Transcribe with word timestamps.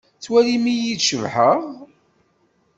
Tettwalim-iyi-d 0.13 1.01
cebḥeɣ? 1.07 1.59